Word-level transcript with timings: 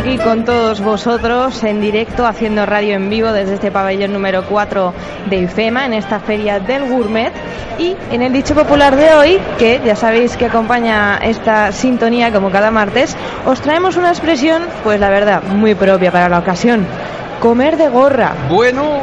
aquí 0.00 0.16
con 0.16 0.46
todos 0.46 0.80
vosotros 0.80 1.62
en 1.62 1.82
directo, 1.82 2.26
haciendo 2.26 2.64
radio 2.64 2.94
en 2.94 3.10
vivo 3.10 3.32
desde 3.32 3.54
este 3.54 3.70
pabellón 3.70 4.14
número 4.14 4.46
4 4.46 4.94
de 5.28 5.36
IFEMA, 5.40 5.84
en 5.84 5.92
esta 5.92 6.20
feria 6.20 6.58
del 6.58 6.88
gourmet. 6.88 7.30
Y 7.78 7.94
en 8.10 8.22
el 8.22 8.32
dicho 8.32 8.54
popular 8.54 8.96
de 8.96 9.12
hoy, 9.12 9.38
que 9.58 9.78
ya 9.84 9.94
sabéis 9.94 10.38
que 10.38 10.46
acompaña 10.46 11.18
esta 11.18 11.70
sintonía 11.72 12.32
como 12.32 12.50
cada 12.50 12.70
martes, 12.70 13.14
os 13.44 13.60
traemos 13.60 13.98
una 13.98 14.08
expresión, 14.08 14.62
pues 14.84 14.98
la 15.00 15.10
verdad, 15.10 15.42
muy 15.42 15.74
propia 15.74 16.10
para 16.10 16.30
la 16.30 16.38
ocasión. 16.38 16.86
Comer 17.40 17.76
de 17.76 17.88
gorra. 17.90 18.32
Bueno, 18.48 19.02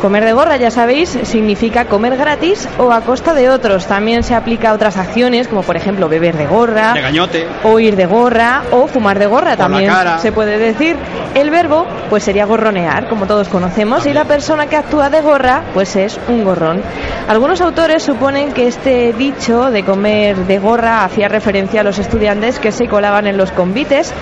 Comer 0.00 0.24
de 0.24 0.32
gorra, 0.32 0.56
ya 0.56 0.70
sabéis, 0.70 1.16
significa 1.22 1.84
comer 1.84 2.16
gratis 2.16 2.68
o 2.78 2.92
a 2.92 3.02
costa 3.02 3.34
de 3.34 3.50
otros. 3.50 3.86
También 3.86 4.22
se 4.22 4.34
aplica 4.34 4.70
a 4.70 4.74
otras 4.74 4.96
acciones, 4.96 5.48
como 5.48 5.62
por 5.62 5.76
ejemplo 5.76 6.08
beber 6.08 6.36
de 6.36 6.46
gorra, 6.46 6.92
de 6.94 7.02
gañote. 7.02 7.46
o 7.62 7.78
ir 7.78 7.96
de 7.96 8.06
gorra, 8.06 8.62
o 8.72 8.86
fumar 8.88 9.18
de 9.18 9.26
gorra 9.26 9.50
Por 9.50 9.58
también 9.58 9.92
se 10.20 10.32
puede 10.32 10.58
decir. 10.58 10.96
El 11.34 11.50
verbo, 11.50 11.86
pues 12.12 12.24
sería 12.24 12.44
gorronear, 12.44 13.08
como 13.08 13.24
todos 13.24 13.48
conocemos, 13.48 14.04
y 14.04 14.12
la 14.12 14.26
persona 14.26 14.66
que 14.66 14.76
actúa 14.76 15.08
de 15.08 15.22
gorra, 15.22 15.62
pues 15.72 15.96
es 15.96 16.20
un 16.28 16.44
gorrón. 16.44 16.82
Algunos 17.26 17.62
autores 17.62 18.02
suponen 18.02 18.52
que 18.52 18.66
este 18.66 19.14
dicho 19.14 19.70
de 19.70 19.82
comer 19.82 20.36
de 20.36 20.58
gorra 20.58 21.04
hacía 21.04 21.28
referencia 21.28 21.80
a 21.80 21.84
los 21.84 21.98
estudiantes 21.98 22.58
que 22.58 22.70
se 22.70 22.86
colaban 22.86 23.26
en 23.26 23.38
los 23.38 23.50
convites, 23.50 24.12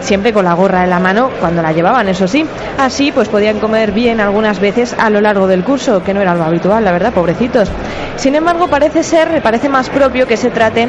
siempre 0.00 0.32
con 0.32 0.46
la 0.46 0.54
gorra 0.54 0.84
en 0.84 0.88
la 0.88 1.00
mano, 1.00 1.28
cuando 1.38 1.60
la 1.60 1.72
llevaban, 1.72 2.08
eso 2.08 2.26
sí. 2.26 2.46
Así, 2.78 3.12
pues 3.12 3.28
podían 3.28 3.60
comer 3.60 3.92
bien 3.92 4.22
algunas 4.22 4.58
veces 4.58 4.96
a 4.98 5.10
lo 5.10 5.20
largo 5.20 5.46
del 5.46 5.64
curso, 5.64 6.02
que 6.02 6.14
no 6.14 6.22
era 6.22 6.34
lo 6.34 6.44
habitual, 6.44 6.82
la 6.82 6.92
verdad, 6.92 7.12
pobrecitos. 7.12 7.70
Sin 8.16 8.34
embargo, 8.36 8.68
parece 8.68 9.02
ser, 9.02 9.42
parece 9.42 9.68
más 9.68 9.90
propio 9.90 10.26
que 10.26 10.38
se 10.38 10.48
trate 10.48 10.88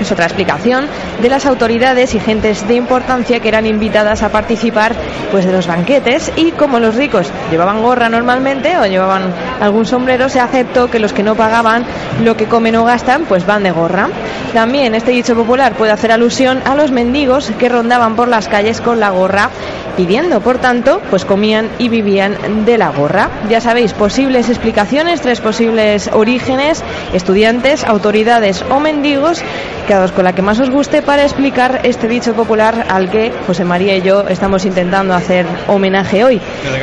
es 0.00 0.12
otra 0.12 0.26
explicación 0.26 0.86
de 1.20 1.28
las 1.28 1.46
autoridades 1.46 2.14
y 2.14 2.20
gentes 2.20 2.66
de 2.68 2.74
importancia 2.74 3.40
que 3.40 3.48
eran 3.48 3.66
invitadas 3.66 4.22
a 4.22 4.30
participar 4.30 4.94
pues 5.30 5.44
de 5.44 5.52
los 5.52 5.66
banquetes 5.66 6.32
y 6.36 6.52
como 6.52 6.80
los 6.80 6.94
ricos 6.94 7.30
llevaban 7.50 7.82
gorra 7.82 8.08
normalmente 8.08 8.76
o 8.78 8.86
llevaban 8.86 9.32
algún 9.60 9.86
sombrero 9.86 10.28
se 10.28 10.40
aceptó 10.40 10.90
que 10.90 10.98
los 10.98 11.12
que 11.12 11.22
no 11.22 11.34
pagaban 11.34 11.84
lo 12.22 12.36
que 12.36 12.46
comen 12.46 12.76
o 12.76 12.84
gastan 12.84 13.24
pues 13.24 13.46
van 13.46 13.62
de 13.62 13.70
gorra. 13.70 14.08
También 14.52 14.94
este 14.94 15.10
dicho 15.10 15.34
popular 15.34 15.74
puede 15.74 15.92
hacer 15.92 16.12
alusión 16.12 16.62
a 16.64 16.74
los 16.74 16.90
mendigos 16.90 17.50
que 17.58 17.68
rondaban 17.68 18.16
por 18.16 18.28
las 18.28 18.48
calles 18.48 18.80
con 18.80 19.00
la 19.00 19.10
gorra 19.10 19.50
pidiendo, 19.96 20.40
por 20.40 20.58
tanto, 20.58 21.00
pues 21.10 21.24
comían 21.24 21.68
y 21.78 21.88
vivían 21.88 22.64
de 22.64 22.78
la 22.78 22.90
gorra. 22.90 23.30
Ya 23.48 23.60
sabéis, 23.60 23.94
posibles 23.94 24.48
explicaciones, 24.48 25.22
tres 25.22 25.40
posibles 25.40 26.10
orígenes, 26.12 26.84
estudiantes, 27.14 27.84
autoridades 27.84 28.62
o 28.70 28.78
mendigos, 28.78 29.42
quedaos 29.86 30.12
con 30.12 30.24
la 30.24 30.34
que 30.34 30.42
más 30.42 30.58
os 30.60 30.68
guste 30.68 31.00
para 31.00 31.22
explicar 31.22 31.80
este 31.84 32.08
dicho 32.08 32.34
popular 32.34 32.86
al 32.90 33.10
que 33.10 33.32
José 33.46 33.64
María 33.64 33.96
y 33.96 34.02
yo 34.02 34.26
estamos 34.28 34.64
intentando 34.64 35.14
hacer 35.14 35.46
homenaje 35.68 36.24
hoy. 36.24 36.40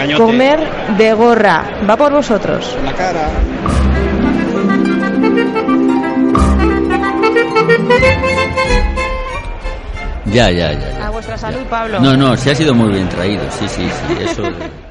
De. 0.07 0.15
Comer 0.15 0.59
de 0.97 1.13
gorra. 1.13 1.63
Va 1.87 1.97
por 1.97 2.11
vosotros. 2.11 2.75
la 2.83 2.93
cara. 2.93 3.29
Ya, 10.25 10.49
ya, 10.49 10.71
ya. 10.73 10.79
ya. 10.79 11.07
A 11.07 11.09
vuestra 11.11 11.37
salud, 11.37 11.61
Pablo. 11.69 11.99
No, 11.99 12.17
no, 12.17 12.35
se 12.37 12.51
ha 12.51 12.55
sido 12.55 12.73
muy 12.73 12.91
bien 12.91 13.07
traído, 13.07 13.43
sí, 13.51 13.67
sí, 13.67 13.87
sí, 13.87 14.23
eso. 14.23 14.43